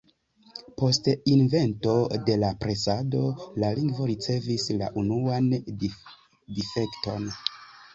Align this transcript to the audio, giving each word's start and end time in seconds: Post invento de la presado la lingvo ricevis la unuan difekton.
Post 0.79 1.09
invento 1.33 1.93
de 2.31 2.39
la 2.45 2.51
presado 2.65 3.23
la 3.65 3.71
lingvo 3.83 4.11
ricevis 4.15 4.69
la 4.83 4.93
unuan 5.07 5.57
difekton. 5.87 7.35